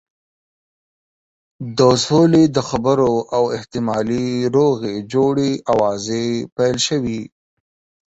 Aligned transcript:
د 1.77 1.79
سولې 2.05 2.43
د 2.55 2.57
خبرو 2.69 3.13
او 3.35 3.43
احتمالي 3.57 4.27
روغې 4.55 4.95
جوړې 5.13 5.51
آوازې 5.73 6.25
پیل 6.55 6.77
شوې. 6.87 7.21